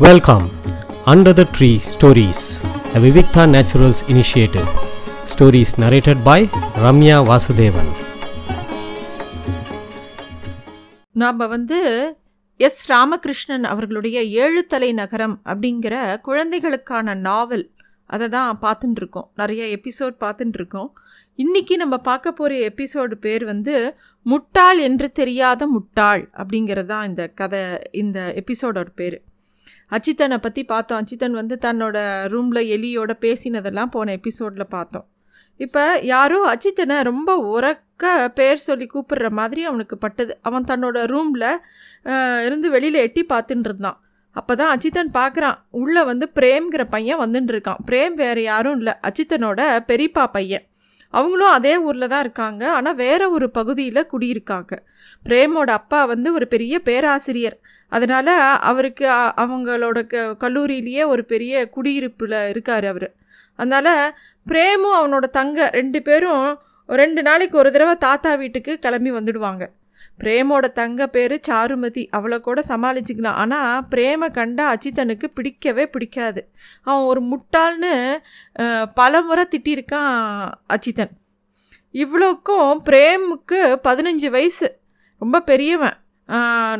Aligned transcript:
Welcome 0.00 0.44
under 1.06 1.34
the 1.34 1.46
tree 1.58 1.76
stories 1.78 2.42
a 2.94 3.00
Vivikta 3.00 3.42
naturals 3.50 4.00
initiative 4.08 4.66
Stories 5.34 5.70
narrated 5.78 6.22
by 6.22 6.48
Ramya 6.82 7.16
Vasudevan 7.26 7.90
நாம் 11.12 11.36
வந்து 11.36 12.08
S 12.56 12.90
Ramakrishnan 12.90 13.64
அவர்களுடைய 13.64 14.22
ஏழு 14.22 14.66
தலை 14.66 14.92
நகரம் 14.92 15.40
அப்படிங்கிற 15.44 16.20
குழந்தைகளுக்கான 16.20 17.14
நாவல் 17.14 17.70
அதை 18.06 18.28
தான் 18.28 18.58
பார்த்துட்டு 18.62 18.96
இருக்கோம் 18.96 19.30
நிறைய 19.34 19.64
எபிசோட் 19.66 20.14
பார்த்துட்டுருக்கோம் 20.20 20.90
இன்றைக்கி 21.38 21.44
இன்னைக்கு 21.44 21.76
நம்ம 21.76 21.96
பார்க்க 21.96 22.32
போகிற 22.32 22.68
எபிசோடு 22.68 23.14
பேர் 23.14 23.44
வந்து 23.44 23.96
முட்டாள் 24.22 24.78
என்று 24.78 25.12
தெரியாத 25.12 25.66
முட்டாள் 25.66 26.30
அப்படிங்கிறது 26.36 26.86
தான் 26.86 27.06
இந்த 27.06 27.28
கதை 27.28 27.80
இந்த 27.90 28.34
எபிசோடோட 28.36 28.86
பேர். 28.94 29.22
அச்சித்தனை 29.96 30.38
பற்றி 30.46 30.64
பார்த்தோம். 30.72 31.00
அச்சித்தன் 31.02 31.36
வந்து 31.40 31.56
தன்னோட 31.66 31.96
ரூமில் 32.34 32.62
எலியோட 32.76 33.12
பேசினதெல்லாம் 33.26 33.92
போன 33.96 34.14
எபிசோடில் 34.18 34.72
பார்த்தோம். 34.76 35.06
இப்போ 35.64 35.82
யாரோ 36.12 36.38
அச்சித்தனை 36.52 36.96
ரொம்ப 37.10 37.30
உறக்க 37.52 38.04
பேர் 38.38 38.64
சொல்லி 38.68 38.86
கூப்பிடுற 38.94 39.28
மாதிரி 39.38 39.60
அவனுக்கு 39.68 39.96
பட்டது. 40.04 40.32
அவன் 40.48 40.68
தன்னோட 40.70 41.04
ரூமில் 41.12 41.48
இருந்து 42.46 42.70
வெளியில் 42.74 43.04
எட்டி 43.06 43.22
பார்த்துட்டு 43.32 43.68
இருந்தான். 43.70 43.98
அப்போ 44.38 44.52
தான் 44.60 44.72
அச்சித்தன் 44.74 45.12
பார்க்குறான் 45.18 45.58
உள்ளே 45.82 46.02
வந்து 46.08 46.26
பிரேம்ங்கிற 46.38 46.82
பையன் 46.94 47.20
வந்துட்டு 47.22 47.52
இருக்கான். 47.54 47.80
பிரேம் 47.90 48.16
வேறு 48.22 48.42
யாரும் 48.50 48.76
இல்லை. 48.80 48.94
அச்சித்தனோட 49.08 49.60
பெரியப்பா 49.90 50.24
பையன். 50.36 50.64
அவங்களும் 51.18 51.54
அதே 51.58 51.72
ஊரில் 51.86 52.10
தான் 52.12 52.24
இருக்காங்க. 52.24 52.62
ஆனால் 52.78 52.98
வேற 53.04 53.22
ஒரு 53.36 53.46
பகுதியில் 53.58 54.08
குடியிருக்காங்க. 54.12 54.72
பிரேமோட 55.28 55.70
அப்பா 55.80 56.00
வந்து 56.12 56.28
ஒரு 56.38 56.46
பெரிய 56.54 56.80
பேராசிரியர். 56.88 57.56
அதனால் 57.88 58.34
அவருக்கு 58.70 59.06
அவங்களோட 59.42 59.98
க 60.06 60.22
கல்லூரியிலேயே 60.42 61.02
ஒரு 61.06 61.24
பெரிய 61.24 61.68
குடியிருப்பில் 61.68 62.38
இருக்கார் 62.48 62.86
அவர். 62.92 63.08
அதனால் 63.58 64.14
பிரேமும் 64.50 64.96
அவனோட 65.00 65.26
தங்க 65.38 65.68
ரெண்டு 65.70 66.00
பேரும் 66.02 66.46
ரெண்டு 66.88 67.20
நாளைக்கு 67.22 67.58
ஒரு 67.58 67.70
தடவை 67.72 67.94
தாத்தா 67.96 68.34
வீட்டுக்கு 68.34 68.72
கிளம்பி 68.78 69.12
வந்துடுவாங்க. 69.12 69.64
பிரேமோட 70.20 70.66
தங்க 70.72 71.06
பேர் 71.14 71.34
சாருமதி. 71.48 72.02
அவளை 72.10 72.36
கூட 72.40 72.62
சமாளிச்சுக்கலாம். 72.68 73.38
ஆனால் 73.42 73.82
பிரேம 73.94 74.28
கண்டா 74.30 74.64
அச்சித்தனுக்கு 74.74 75.26
பிடிக்கவே 75.34 75.84
பிடிக்காது. 75.94 76.42
அவன் 76.82 77.08
ஒரு 77.10 77.22
முட்டாள்னு 77.32 77.92
பல 78.94 79.22
முறை 79.22 79.44
திட்டியிருக்கான் 79.54 80.14
அச்சித்தன் 80.74 81.12
இவ்வளோக்கும் 81.94 82.72
பிரேமுக்கு 82.88 83.60
பதினஞ்சு 83.88 84.30
வயசு. 84.36 84.68
ரொம்ப 85.22 85.40
பெரியவன். 85.40 85.96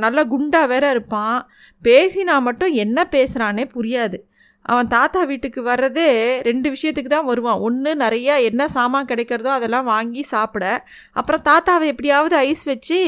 நல்ல 0.04 0.18
குண்டா 0.32 0.62
வேற 0.72 0.84
இருப்பான். 0.90 1.36
பேசினா 1.82 2.36
மட்டும் 2.48 2.72
என்ன 2.84 3.08
பேசுகிறானே 3.14 3.64
புரியாது. 3.76 4.18
அவன் 4.62 4.88
தாத்தா 4.94 5.20
வீட்டுக்கு 5.30 5.60
வர்றதே 5.62 6.06
ரெண்டு 6.48 6.68
விஷயத்துக்கு 6.74 7.10
தான் 7.12 7.28
வருவான். 7.30 7.60
ஒன்று 7.66 7.90
நிறையா 7.94 8.34
என்ன 8.48 8.62
சாமான் 8.68 9.08
கிடைக்கிறதோ 9.10 9.50
அதெல்லாம் 9.58 9.90
வாங்கி 9.94 10.22
சாப்பிட. 10.32 10.64
அப்புறம் 11.12 11.44
தாத்தாவை 11.50 11.86
எப்படியாவது 11.92 12.36
ஐஸ் 12.36 12.64
வச்சு 12.64 12.98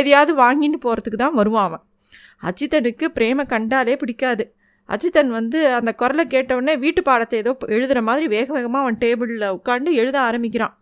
எதையாவது 0.00 0.34
வாங்கிட்டு 0.42 0.80
போகிறதுக்கு 0.86 1.20
தான் 1.24 1.38
வருவான் 1.40 1.68
அவன். 1.68 1.84
அஜித்தனுக்கு 2.48 3.06
பிரேம 3.18 3.46
கண்டாலே 3.54 3.96
பிடிக்காது. 4.02 4.44
அஜித்தன் 4.88 5.32
வந்து 5.38 5.58
அந்த 5.78 5.90
குரலை 5.94 6.24
கேட்டவுடனே 6.26 6.76
வீட்டு 6.84 7.02
பாடத்தை 7.02 7.38
ஏதோ 7.38 7.52
எழுதுகிற 7.76 8.02
மாதிரி 8.02 8.26
வேக 8.36 8.48
வேகமாக 8.52 8.84
அவன் 8.84 9.00
டேபிளில் 9.02 9.54
உட்காந்து 9.58 9.90
எழுத 10.02 10.16
ஆரம்பிக்கிறான். 10.28 10.74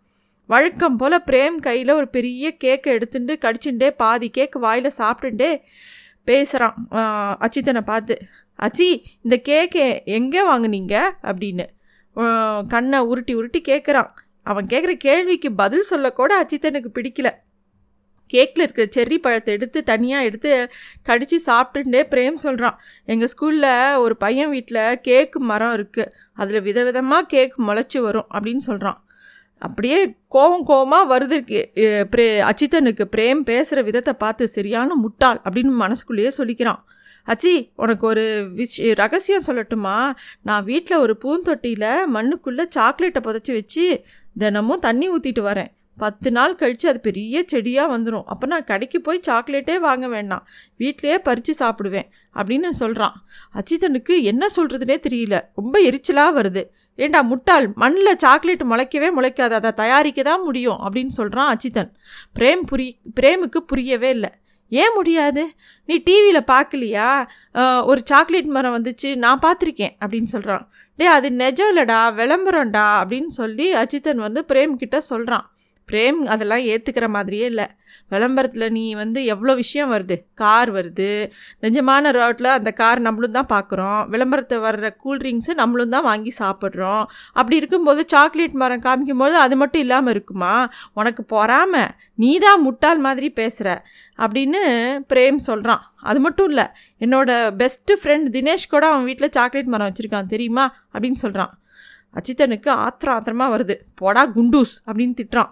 வழக்கம் 0.49 0.95
போல் 0.95 1.15
பிரேம் 1.25 1.57
கையில் 1.65 1.91
ஒரு 1.91 2.07
பெரிய 2.07 2.45
கேக்கை 2.63 2.91
எடுத்துட்டு 2.97 3.33
கடிச்சுட்டே 3.43 3.89
பாதி 3.97 4.27
கேக் 4.29 4.55
வாயில் 4.55 4.89
சாப்பிட்டுட்டே 4.97 5.49
பேசுகிறான் 6.23 6.77
அச்சித்தனை 7.45 7.81
பார்த்து 7.81 8.15
அச்சி 8.59 8.87
இந்த 9.21 9.35
கேக்கை 9.49 9.83
எங்கே 10.17 10.41
வாங்குனீங்க? 10.49 10.95
அப்படின்னு. 11.29 11.65
கண்ணை 12.67 12.99
உருட்டி 13.09 13.33
உருட்டி 13.33 13.59
கேட்குறான் 13.67 14.09
அவன் 14.45 14.65
கேட்குற 14.65 14.93
கேள்விக்கு 15.05 15.49
பதில் 15.53 15.85
சொல்லக்கூட 15.91 16.31
அச்சித்தனுக்கு 16.41 16.89
பிடிக்கல. 16.97 17.29
கேக்கில் 18.33 18.63
இருக்கிற 18.65 18.87
செர்ரி 18.95 19.17
பழத்தை 19.17 19.53
எடுத்து 19.53 19.79
தனியாக 19.83 20.27
எடுத்து 20.29 20.51
கடித்து 21.01 21.39
சாப்பிட்டுட்டே 21.45 22.01
பிரேம் 22.13 22.39
சொல்கிறான் 22.45 22.79
எங்கள் 23.05 23.31
ஸ்கூலில் 23.33 23.97
ஒரு 23.97 24.17
பையன் 24.17 24.49
வீட்டில் 24.49 24.81
கேக்கு 25.07 25.41
மரம் 25.51 25.75
இருக்குது 25.77 26.11
அதில் 26.33 26.65
விதவிதமாக 26.69 27.29
கேக் 27.35 27.55
முளைச்சி 27.67 28.01
வரும். 28.07 28.27
அப்படின்னு 28.33 28.65
சொல்கிறான் 28.69 28.99
அப்படியே 29.65 29.99
கோவம் 30.35 30.65
கோவமாக 30.69 31.09
வருது 31.13 31.37
பிரே 32.13 32.27
அச்சித்தனுக்கு 32.49 33.05
பிரேம் 33.15 33.41
பேசுகிற 33.49 33.81
விதத்தை 33.87 34.13
பார்த்து 34.23 34.43
சரியான 34.57 34.95
முட்டாள் 35.03 35.41
அப்படின்னு 35.45 35.73
மனசுக்குள்ளேயே 35.83 36.31
சொல்லிக்கிறான். 36.37 36.81
அச்சி 37.31 37.53
உனக்கு 37.83 38.05
ஒரு 38.07 38.23
விஷ் 38.59 38.77
ரகசியம் 39.01 39.47
சொல்லட்டுமா? 39.47 39.97
நான் 40.47 40.67
வீட்டில் 40.69 41.01
ஒரு 41.05 41.15
பூந்தொட்டியில் 41.23 41.91
மண்ணுக்குள்ளே 42.15 42.65
சாக்லேட்டை 42.77 43.21
புதைச்சி 43.27 43.53
வச்சு 43.57 43.85
தினமும் 44.43 44.83
தண்ணி 44.87 45.07
ஊற்றிட்டு 45.15 45.43
வரேன். 45.49 45.71
பத்து 46.03 46.29
நாள் 46.35 46.57
கழித்து 46.59 46.85
அது 46.89 46.99
பெரிய 47.07 47.43
செடியாக 47.51 47.91
வந்துடும் 47.93 48.27
அப்போ 48.33 48.45
நான் 48.51 48.67
கடைக்கு 48.69 48.99
போய் 49.07 49.25
சாக்லேட்டே 49.27 49.75
வாங்க 49.87 50.07
வேண்டாம். 50.07 50.43
வீட்டிலேயே 50.81 51.17
பறித்து 51.27 51.53
சாப்பிடுவேன் 51.59 52.07
அப்படின்னு 52.39 52.69
சொல்கிறான் 52.81 53.15
அச்சித்தனுக்கு 53.59 54.15
என்ன 54.31 54.47
சொல்கிறதுனே 54.57 54.97
தெரியல. 55.07 55.37
ரொம்ப 55.59 55.75
எரிச்சலாக 55.89 56.37
வருது. 56.39 56.63
ஏண்டா 57.05 57.19
முட்டாள்? 57.31 57.65
மண்ணில் 57.81 58.19
சாக்லேட் 58.23 58.63
முளைக்கவே 58.71 59.09
முளைக்காது. 59.17 59.53
அதை 59.59 59.71
தயாரிக்க 59.81 60.21
தான் 60.29 60.45
முடியும் 60.47 60.79
அப்படின்னு 60.85 61.13
சொல்கிறான் 61.19 61.49
அச்சித்தன் 61.53 61.91
பிரேம் 62.39 62.63
புரி 62.71 62.87
பிரேமுக்கு 63.19 63.61
புரியவே 63.71 64.09
இல்லை. 64.17 64.31
ஏன் 64.71 64.95
முடியாது? 64.95 65.43
நீ 65.89 65.95
டிவியில் 66.07 66.49
பார்க்கலையா 66.53 67.07
ஒரு 67.91 68.01
சாக்லேட் 68.11 68.51
மரம் 68.55 68.75
வந்துச்சு 68.77 69.09
நான் 69.23 69.43
பார்த்துருக்கேன் 69.45 69.95
அப்படின்னு 70.01 70.29
சொல்கிறான் 70.35 70.65
டே 70.99 71.05
அது 71.17 71.27
நெஜம் 71.41 71.71
இல்லைடா 71.73 71.99
விளம்பரம்டா 72.19 72.87
அப்படின்னு 73.01 73.31
சொல்லி 73.41 73.67
அஜித்தன் 73.81 74.25
வந்து 74.25 74.41
பிரேம்கிட்ட 74.51 74.97
சொல்கிறான் 75.11 75.45
பிரேம் 75.89 76.19
அதெல்லாம் 76.33 76.63
ஏற்றுக்கிற 76.71 77.07
மாதிரியே 77.17 77.45
இல்லை. 77.51 77.67
விளம்பரத்தில் 78.13 78.65
நீ 78.75 78.83
வந்து 79.01 79.19
எவ்வளோ 79.33 79.53
விஷயம் 79.61 79.91
வருது? 79.93 80.15
கார் 80.41 80.69
வருது. 80.75 81.09
நிஜமான 81.65 82.11
ரோட்டில் 82.17 82.49
அந்த 82.55 82.71
கார் 82.81 82.99
நம்மளும் 83.07 83.35
தான் 83.37 83.49
பார்க்குறோம் 83.53 84.01
விளம்பரத்தை 84.13 84.57
வர்ற 84.65 84.89
கூல்ட்ரிங்க்ஸு 85.03 85.53
நம்மளும் 85.61 85.93
தான் 85.95 86.07
வாங்கி 86.09 86.31
சாப்பிட்றோம். 86.41 87.03
அப்படி 87.33 87.55
இருக்கும்போது 87.61 88.03
சாக்லேட் 88.13 88.57
மரம் 88.63 88.85
காமிக்கும்போது 88.87 89.37
அது 89.45 89.57
மட்டும் 89.61 89.83
இல்லாமல் 89.85 90.13
இருக்குமா? 90.15 90.53
உனக்கு 90.99 91.23
பொறாமல் 91.35 91.91
நீ 92.23 92.31
தான் 92.47 92.63
முட்டாள் 92.67 93.01
மாதிரி 93.07 93.29
பேசுகிற 93.41 93.69
அப்படின்னு 94.19 94.61
பிரேம் 95.13 95.39
சொல்கிறான் 95.49 95.83
அது 96.09 96.19
மட்டும் 96.25 96.49
இல்லை. 96.53 96.67
என்னோடய 97.05 97.53
பெஸ்ட்டு 97.61 97.99
ஃப்ரெண்ட் 98.01 98.29
தினேஷ் 98.37 98.71
கூட 98.75 98.85
அவன் 98.91 99.07
வீட்டில் 99.09 99.35
சாக்லேட் 99.39 99.73
மரம் 99.75 99.89
வச்சுருக்கான். 99.89 100.31
தெரியுமா? 100.35 100.67
அப்படின்னு 100.93 101.21
சொல்கிறான் 101.25 101.53
அச்சித்தனுக்கு 102.17 102.69
ஆத்திரம் 102.85 103.15
ஆத்திரமாக 103.17 103.53
வருது. 103.55 103.75
போடா 104.01 104.23
குண்டூஸ் 104.37 104.75
அப்படின்னு 104.87 105.17
திட்டுறான். 105.21 105.51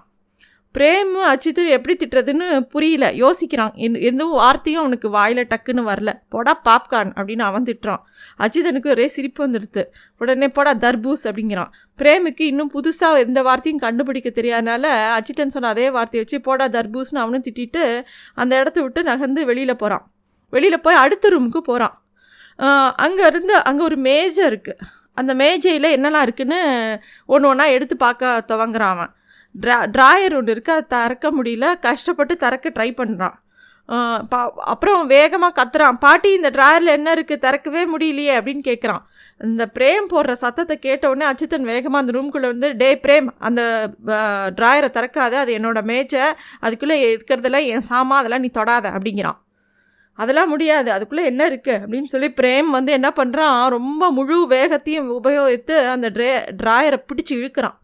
பிரேம் 0.76 1.14
அச்சித்து 1.30 1.62
எப்படி 1.76 1.94
திட்டுறதுன்னு 2.02 2.48
புரியல. 2.74 3.06
யோசிக்கிறான். 3.22 3.72
எந்த 3.86 4.00
எந்த 4.10 4.24
வார்த்தையும் 4.40 4.82
அவனுக்கு 4.82 5.08
வாயில் 5.16 5.42
டக்குன்னு 5.52 5.84
வரல. 5.90 6.12
போடா 6.34 6.54
பாப்கார்ன் 6.68 7.12
அப்படின்னு 7.18 7.44
அவன் 7.50 7.68
திட்டுறான். 7.70 8.02
அஜிதனுக்கு 8.46 8.90
ஒரே 8.96 9.08
சிரிப்பு 9.16 9.42
வந்துடுது 9.46 9.84
உடனே 10.22 10.50
போடா 10.58 10.74
தர்பூஸ் 10.86 11.24
அப்படிங்கிறான். 11.30 11.72
பிரேமுக்கு 12.02 12.44
இன்னும் 12.52 12.72
புதுசாக 12.76 13.24
எந்த 13.26 13.42
வார்த்தையும் 13.48 13.84
கண்டுபிடிக்க 13.86 14.32
தெரியாதனால 14.40 14.86
அச்சித்தன் 15.18 15.56
சொன்ன 15.56 15.72
அதே 15.76 15.88
வார்த்தையை 15.98 16.24
வச்சு 16.26 16.40
போடா 16.50 16.68
தர்பூஸ்னு 16.78 17.24
அவனும் 17.24 17.46
திட்டிட்டு 17.48 17.84
அந்த 18.44 18.54
இடத்த 18.62 18.78
விட்டு 18.86 19.04
நகர்ந்து 19.12 19.44
வெளியில் 19.52 19.80
போகிறான் 19.84 20.06
வெளியில் 20.54 20.84
போய் 20.86 21.02
அடுத்த 21.06 21.32
ரூமுக்கு 21.34 21.62
போகிறான் 21.72 21.96
அங்கே 23.06 23.26
இருந்து 23.32 23.56
அங்கே 23.70 23.84
ஒரு 23.90 23.98
மேஜை 24.08 24.44
இருக்குது 24.52 24.86
அந்த 25.20 25.32
மேஜையில் 25.42 25.94
என்னெல்லாம் 25.96 26.26
இருக்குன்னு 26.28 26.60
ஒன்று 27.34 27.50
ஒன்றா 27.52 27.66
எடுத்து 27.76 27.96
பார்க்க 28.04 28.44
துவங்குறான் 28.50 28.94
அவன். 28.96 29.12
ட்ரா 29.64 29.78
ட்ராயர் 29.96 30.38
ஒன்று 30.38 30.54
இருக்குது 30.56 30.78
அதை 30.78 30.88
திறக்க 30.96 31.28
முடியல 31.38 31.68
கஷ்டப்பட்டு 31.88 32.34
திறக்க 32.46 32.70
ட்ரை 32.78 32.90
பண்ணுறான் 33.02 33.38
பா 34.32 34.40
அப்புறம் 34.72 35.02
வேகமாக 35.12 35.54
கத்துறான். 35.60 35.98
பாட்டி 36.06 36.30
இந்த 36.38 36.50
ட்ராயரில் 36.56 36.96
என்ன 36.96 37.10
இருக்குது 37.16 37.44
திறக்கவே 37.46 37.84
முடியலையே 37.92 38.34
அப்படின்னு 38.38 38.64
கேட்குறான் 38.70 39.04
இந்த 39.42 39.64
பிரேம் 39.78 40.10
போடுற 40.14 40.34
சத்தத்தை 40.42 40.76
கேட்டவுடனே 40.88 41.26
அச்சுத்தன் 41.30 41.70
வேகமாக 41.72 42.02
அந்த 42.04 42.14
ரூம்குள்ளே 42.18 42.50
வந்து 42.54 42.70
டே 42.82 42.90
பிரேம் 43.06 43.28
அந்த 43.50 43.62
ட்ராயரை 44.60 44.90
திறக்காத 44.98 45.38
அது 45.44 45.54
என்னோட 45.60 45.82
மேஜை 45.92 46.26
அதுக்குள்ளே 46.66 46.98
இருக்கிறதெல்லாம் 47.14 47.70
என் 47.74 47.88
சாமா 47.92 48.18
அதெல்லாம் 48.22 48.46
நீ 48.46 48.52
தொடாத 48.60 48.86
அப்படிங்கிறான். 48.98 49.40
அதெல்லாம் 50.20 50.52
முடியாது 50.56 50.90
அதுக்குள்ளே 50.94 51.26
என்ன 51.32 51.42
இருக்குது 51.52 51.82
அப்படின்னு 51.84 52.14
சொல்லி 52.14 52.32
பிரேம் 52.40 52.70
வந்து 52.78 52.92
என்ன 53.00 53.10
பண்ணுறான் 53.20 53.58
ரொம்ப 53.78 54.12
முழு 54.20 54.38
வேகத்தையும் 54.56 55.12
உபயோகித்து 55.20 55.76
அந்த 55.96 56.10
ட்ரே 56.16 56.32
ட்ராயரை 56.62 57.00
பிடிச்சி 57.10 57.34
இழுக்கிறான். 57.40 57.78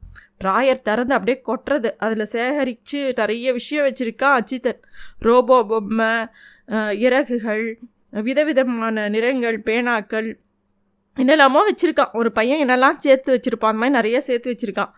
ராயர் 0.47 0.85
திறந்து 0.87 1.15
அப்படியே 1.17 1.37
கொட்டுறது. 1.47 1.89
அதில் 2.05 2.31
சேகரித்து 2.35 2.99
நிறைய 3.19 3.47
விஷயம் 3.59 3.85
வச்சுருக்கான் 3.87 4.37
அச்சித்தன் 4.39 4.81
ரோபோ 5.27 5.57
பொம்மை 5.71 6.11
இறகுகள் 7.05 7.65
விதவிதமான 8.27 9.05
நிறங்கள் 9.15 9.57
பேனாக்கள் 9.67 10.29
என்னெல்லாமோ 11.17 11.61
வச்சுருக்கான் 11.69 12.13
ஒரு 12.19 12.29
பையன் 12.37 12.61
என்னெல்லாம் 12.63 13.01
சேர்த்து 13.05 13.29
வச்சுருப்பான் 13.35 13.71
அந்த 13.73 13.81
மாதிரி 13.81 13.97
நிறைய 13.97 14.17
சேர்த்து 14.27 14.51
வச்சுருக்கான் 14.51 14.93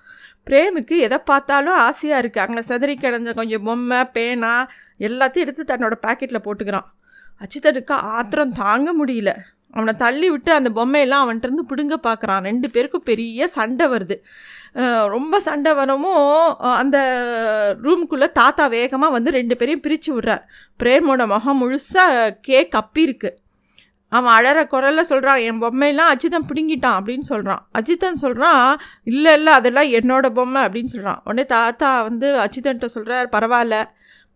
பிரேமுக்கு 0.47 0.95
எதை 1.05 1.17
பார்த்தாலும் 1.29 1.77
ஆசையாக 1.87 2.21
இருக்குது 2.21 2.43
அங்கே 2.45 2.61
செதறி 2.69 2.93
கிடந்த 2.95 3.31
கொஞ்சம் 3.39 3.65
பொம்மை 3.67 3.99
பேனா 4.15 4.53
எல்லாத்தையும் 5.07 5.45
எடுத்து 5.45 5.63
தன்னோட 5.71 5.95
பாக்கெட்டில் 6.05 6.45
போட்டுக்கிறான். 6.45 6.87
அச்சித்தனுக்கு 7.43 7.95
ஆத்திரம் 8.15 8.53
தாங்க 8.61 8.89
முடியல. 8.99 9.31
அவனை 9.75 9.93
தள்ளி 10.03 10.27
விட்டு 10.33 10.51
அந்த 10.57 10.69
பொம்மையெல்லாம் 10.79 11.23
அவன்கிட்ட 11.25 11.47
இருந்து 11.49 11.69
பிடுங்க 11.71 11.95
பார்க்குறான். 12.07 12.43
ரெண்டு 12.49 12.67
பேருக்கும் 12.75 13.07
பெரிய 13.11 13.47
சண்டை 13.57 13.87
வருது. 13.93 14.17
ரொம்ப 15.15 15.39
சண்டை 15.47 15.71
வரவும் 15.79 16.25
அந்த 16.81 16.97
ரூம்குள்ளே 17.85 18.27
தாத்தா 18.41 18.67
வேகமாக 18.67 19.15
வந்து 19.17 19.31
ரெண்டு 19.39 19.57
பேரையும் 19.57 19.83
பிரித்து 19.85 20.11
விடுறார். 20.15 20.43
பிரேமோட 20.83 21.27
முகம் 21.33 21.59
முழுசாக 21.61 22.29
கேக் 22.49 22.77
அப்பி 22.81 23.05
அவன் 24.11 24.33
அழற 24.37 24.59
குரலில் 24.71 25.09
சொல்கிறான் 25.09 25.39
என் 25.47 25.61
பொம்மையெல்லாம் 25.61 26.11
அஜிதன் 26.13 26.47
பிடுங்கிட்டான் 26.49 26.97
அப்படின்னு 26.97 27.25
சொல்கிறான் 27.29 27.61
அஜித்தன் 27.79 28.21
சொல்கிறான் 28.23 28.79
இல்லை 29.03 29.31
இல்லை 29.33 29.53
அதெல்லாம் 29.53 29.89
என்னோட 29.99 30.27
பொம்மை 30.37 30.61
அப்படின்னு 30.65 30.91
சொல்கிறான் 30.93 31.21
உடனே 31.23 31.45
தாத்தா 31.45 31.89
வந்து 32.03 32.27
அஜிதன்ட்ட 32.45 32.85
சொல்கிறார் 32.85 33.27
பரவாயில்ல 33.31 33.77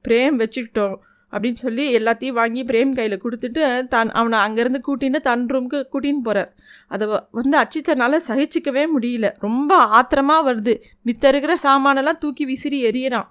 பிரேம் 0.07 0.39
வச்சுக்கிட்டோம். 0.41 0.97
அப்படின்னு 1.31 1.53
சொல்லி 1.53 1.97
எல்லாத்தையும் 1.97 2.31
வாங்கி 2.31 2.63
பிரேம் 2.63 2.95
கையில் 2.95 3.21
கொடுத்துட்டு 3.23 3.87
தான் 3.87 4.09
அவனை 4.09 4.39
அங்கேருந்து 4.39 4.81
கூட்டின்னு 4.87 5.15
தன் 5.15 5.45
ரூமுக்கு 5.45 5.83
கூட்டின்னு 5.93 6.21
போகிறார் 6.23 6.53
அதை 6.87 7.07
வ- 7.07 7.23
வந்து 7.31 7.57
அச்சித்தனால 7.57 8.19
சகிச்சிக்கவே 8.27 8.87
முடியல. 8.99 9.31
ரொம்ப 9.39 9.75
ஆத்திரமாக 9.75 10.53
வருது. 10.53 10.81
மித்த 11.05 11.27
இருக்கிற 11.27 11.57
சாமானெல்லாம் 11.63 12.17
தூக்கி 12.17 12.45
விசிறி 12.45 12.83
எறியறான். 12.83 13.27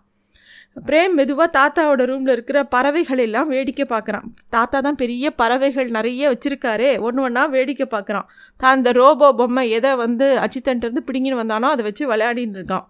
பிரேம் 0.87 1.13
மெதுவாக 1.13 1.51
தாத்தாவோட 1.59 2.05
ரூமில் 2.05 2.33
இருக்கிற 2.33 2.65
பறவைகள் 2.65 3.19
எல்லாம் 3.19 3.49
வேடிக்கை 3.49 3.87
பார்க்குறான். 3.89 4.23
தாத்தா 4.51 4.81
தான் 4.81 4.95
பெரிய 4.95 5.31
பறவைகள் 5.31 5.91
நிறைய 5.91 6.31
வச்சுருக்காரே. 6.31 7.01
ஒன்று 7.01 7.23
ஒன்றா 7.23 7.47
வேடிக்கை 7.47 7.87
பார்க்குறான். 7.91 8.27
தான் 8.57 8.77
அந்த 8.77 8.93
ரோபோ 8.93 9.35
பொம்மை 9.35 9.71
எதை 9.71 9.95
வந்து 9.95 10.39
அச்சித்தன்ட்டு 10.39 10.97
பிடிங்கின்னு 11.07 11.41
வந்தானோ 11.43 11.61
அதை 11.61 11.85
வச்சு 11.85 12.13
விளையாடின்னு 12.13 12.63
இருக்கான். 12.63 12.85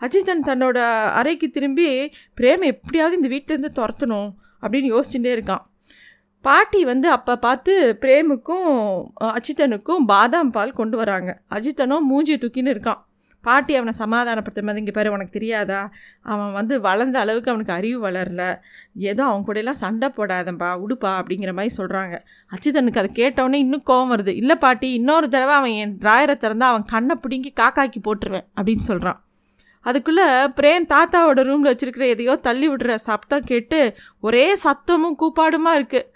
அஜித்தன் 0.00 0.46
தன்னோட 0.46 0.78
அறைக்கு 1.10 1.50
திரும்பி 1.50 2.10
பிரேம் 2.40 2.62
எப்படியாவது 2.62 3.16
இந்த 3.20 3.28
வீட்டிலேருந்து 3.28 3.70
துரத்தணும். 3.76 4.30
அப்படின்னு 4.62 4.90
யோசிச்சுட்டே 4.94 5.32
இருக்கான். 5.36 5.62
பாட்டி 6.44 6.80
வந்து 6.84 7.08
அப்போ 7.10 7.32
பார்த்து 7.38 7.72
பிரேமுக்கும் 8.02 8.68
அஜித்தனுக்கும் 9.36 10.04
பாதாம் 10.12 10.50
பால் 10.50 10.78
கொண்டு 10.80 10.96
வராங்க. 10.96 11.30
அஜித்தனும் 11.56 12.08
மூஞ்சி 12.10 12.34
தூக்கின்னு 12.34 12.74
இருக்கான். 12.76 13.00
பாட்டி 13.44 13.72
அவனை 13.76 13.92
சமாதானப்படுத்த 14.00 14.62
மாதிரி 14.66 14.80
இங்கே 14.82 14.94
பாரு 14.96 15.12
உனக்கு 15.14 15.36
தெரியாதா? 15.36 15.78
அவன் 16.32 16.52
வந்து 16.52 16.74
வளர்ந்த 16.80 17.16
அளவுக்கு 17.22 17.50
அவனுக்கு 17.50 17.74
அறிவு 17.76 17.98
வளரல. 18.08 18.42
ஏதோ 19.10 19.22
அவன் 19.30 19.46
கூடலாம் 19.48 19.80
சண்டை 19.82 20.08
போடாதம்பா 20.18 20.68
உடுப்பா 20.84 21.12
அப்படிங்கிற 21.20 21.52
மாதிரி 21.58 21.72
சொல்கிறாங்க 21.78 22.14
அச்சுதனுக்கு 22.54 23.02
அதை 23.02 23.10
கேட்டவொடனே 23.20 23.60
இன்னும் 23.64 23.86
கோவம் 23.90 24.12
வருது. 24.14 24.34
இல்லை 24.42 24.56
பாட்டி 24.56 24.90
இன்னொரு 25.00 25.28
தடவை 25.28 25.54
அவன் 25.54 25.76
என் 25.82 25.96
டிராயரை 26.04 26.36
திறந்தால் 26.44 26.72
அவன் 26.74 26.90
கண்ணை 26.94 27.16
பிடுங்கி 27.24 27.52
காக்காக்கி 27.60 28.02
போட்டுருவேன் 28.08 28.46
அப்படின்னு 28.56 28.86
சொல்கிறான் 28.90 29.20
அதுக்குள்ளே 29.82 30.26
பிரேம் 30.58 30.88
தாத்தாவோட 30.94 31.42
ரூமில் 31.42 31.70
வச்சிருக்கிற 31.70 32.06
எதையோ 32.06 32.36
தள்ளி 32.36 32.68
விடுற 32.68 32.94
சப்தம் 32.94 33.44
கேட்டு 33.44 33.96
ஒரே 34.20 34.56
சத்தமும் 34.64 35.16
கூப்பாடுமா 35.22 35.72
இருக்குது 35.78 36.08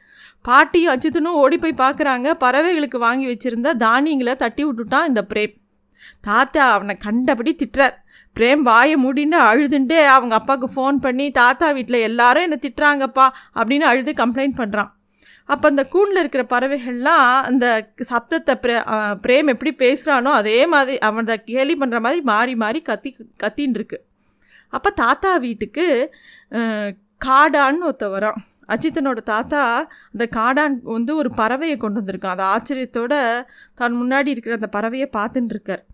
பாட்டியும் 0.45 0.93
அச்சித்தனும் 0.93 1.39
ஓடி 1.43 1.57
போய் 1.59 1.81
பார்க்குறாங்க 1.81 2.31
பறவைகளுக்கு 2.45 2.99
வாங்கி 2.99 3.27
வச்சுருந்த 3.27 3.73
தானியங்களை 3.75 4.35
தட்டி 4.37 4.65
விட்டுட்டான் 4.65 5.09
இந்த 5.09 5.23
பிரேம். 5.31 5.55
தாத்தா 6.21 6.73
அவனை 6.73 6.97
கண்டபடி 6.97 7.57
திட்டுறார். 7.63 7.97
பிரேம் 8.37 8.63
வாயை 8.63 8.97
மூடின்னு 9.05 9.39
அழுதுண்டு 9.51 9.99
அவங்க 10.07 10.35
அப்பாவுக்கு 10.35 10.69
ஃபோன் 10.75 10.97
பண்ணி 10.97 11.31
தாத்தா 11.31 11.71
வீட்டில் 11.71 12.07
எல்லாரும் 12.09 12.43
என்னை 12.43 12.59
திட்டுறாங்கப்பா 12.62 13.27
அப்படின்னு 13.55 13.87
அழுது 13.93 14.12
கம்ப்ளைண்ட் 14.12 14.59
பண்ணுறான் 14.59 14.91
அப்போ 15.49 15.67
அந்த 15.73 15.83
கூண்டில் 15.93 16.21
இருக்கிற 16.23 16.43
பறவைகள்லாம் 16.53 17.29
அந்த 17.49 17.67
சப்தத்தை 18.11 18.55
பிரே 18.65 18.77
பிரேம் 19.25 19.53
எப்படி 19.53 19.73
பேசுகிறானோ 19.85 20.31
அதே 20.41 20.59
மாதிரி 20.73 20.97
அவன் 21.09 21.31
கேலி 21.51 21.75
பண்ணுற 21.83 21.99
மாதிரி 22.07 22.23
மாறி 22.33 22.55
மாறி 22.65 22.81
கத்தி 22.91 23.11
கத்தின்னு 23.45 23.79
இருக்கு. 23.81 23.99
அப்போ 24.73 24.91
தாத்தா 25.03 25.31
வீட்டுக்கு 25.47 25.87
காடான்னு 27.21 27.87
ஒருத்த 27.89 28.07
வரான். 28.17 28.39
அஜித்தனோட 28.75 29.21
தாத்தா 29.33 29.63
அந்த 30.13 30.25
காடான் 30.39 30.75
வந்து 30.97 31.13
ஒரு 31.21 31.31
பறவையை 31.41 31.77
கொண்டு 31.85 32.01
வந்திருக்கான். 32.01 32.37
அது 32.37 32.45
ஆச்சரியத்தோட 32.55 33.15
தான் 33.81 33.99
முன்னாடி 34.01 34.29
இருக்கிற 34.35 34.55
அந்த 34.61 34.71
பறவையை 34.77 35.09
பார்த்துட்டுருக்கார் 35.19 35.85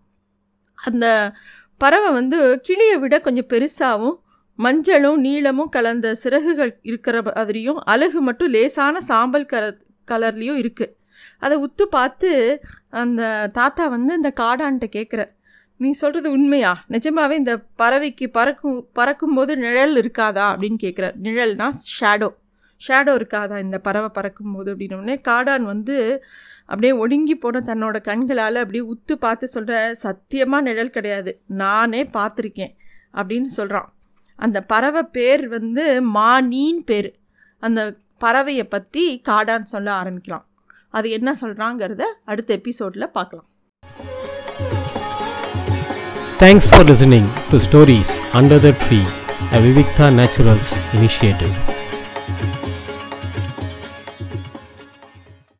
அந்த 0.79 1.07
பறவை 1.81 2.11
வந்து 2.21 2.39
கிளியை 2.67 2.97
விட 3.03 3.17
கொஞ்சம் 3.27 3.51
பெருசாகவும் 3.53 4.17
மஞ்சளும் 4.59 5.17
நீளமும் 5.17 5.69
கலந்த 5.69 6.15
சிறகுகள் 6.15 6.79
இருக்கிற 6.83 7.23
மாதிரியும் 7.23 7.79
அழகு 7.85 8.21
மட்டும் 8.21 8.49
லேசான 8.49 9.01
சாம்பல் 9.01 9.51
கல 9.53 9.65
கலர்லேயும் 10.09 10.61
இருக்குது 10.63 10.95
அதை 11.39 11.57
உத்து 11.59 11.83
பார்த்து 11.91 12.61
அந்த 12.91 13.23
தாத்தா 13.53 13.87
வந்து 13.87 14.15
இந்த 14.15 14.33
காடான்ட்ட 14.41 14.87
கேட்குற 14.97 15.23
நீ 15.77 15.91
சொல்கிறது 15.91 16.31
உண்மையா? 16.31 16.85
நிஜமாவே 16.89 17.31
இந்த 17.31 17.55
பறவைக்கு 17.79 18.27
பறக்கும் 18.27 18.89
பறக்கும்போது 18.95 19.57
நிழல் 19.57 19.97
இருக்காதா? 19.97 20.45
அப்படின்னு 20.53 20.79
கேட்குறார் 20.83 21.17
நிழல்னா 21.23 21.67
ஷேடோ 22.01 22.29
ஷேடோ 22.89 23.13
இருக்காதா 23.21 23.59
இந்த 23.59 23.79
பறவை 23.79 24.11
பறக்கும்போது 24.13 24.75
அப்படின்னோடனே 24.75 25.17
காடான் 25.29 25.63
வந்து 25.63 25.97
அப்படியே 26.67 26.93
ஒடுங்கி 26.93 27.35
போன 27.35 27.61
தன்னோட 27.61 28.01
கண்களால் 28.01 28.57
அப்படியே 28.57 28.85
உத்து 28.93 29.15
பார்த்து 29.15 29.47
சொல்கிற 29.49 29.95
சத்தியமாக 29.95 30.63
நிழல் 30.63 30.91
கிடையாது. 30.91 31.33
நானே 31.47 32.03
பார்த்துருக்கேன். 32.03 32.73
அப்படின்னு 33.15 33.51
சொல்கிறான் 33.51 33.89
அந்த 34.45 34.59
பறவை 34.73 35.03
பேர் 35.17 35.43
வந்து 35.57 35.85
மானின் 36.17 36.81
பேர். 36.89 37.11
அந்த 37.63 37.81
பறவையை 38.25 38.65
பற்றி 38.75 39.05
காடான்னு 39.29 39.69
சொல்ல 39.75 39.89
ஆரம்பிக்கலாம். 40.01 40.45
அது 40.97 41.09
என்ன 41.19 41.31
சொல்கிறாங்கிறத 41.43 42.03
அடுத்த 42.31 42.51
எபிசோடில் 42.61 43.13
பார்க்கலாம். 43.19 43.49
Thanks 46.43 46.69
for 46.71 46.87
listening 46.91 47.29
to 47.51 47.59
stories 47.67 48.15
under 48.41 48.63
the 48.67 48.73
tree 48.85 49.01
a 49.57 49.61
Vivikta 49.67 50.09
naturals 50.21 50.73
initiative 50.97 51.55